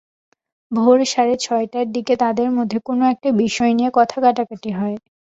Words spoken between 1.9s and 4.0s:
দিকে তাঁদের মধ্যে কোনো একটা বিষয় নিয়ে